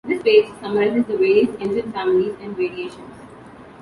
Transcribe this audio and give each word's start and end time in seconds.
This 0.03 0.23
page 0.23 0.47
summarizes 0.59 1.05
the 1.05 1.15
various 1.15 1.55
engine 1.59 1.91
families 1.91 2.33
and 2.41 2.55
variations. 2.57 3.19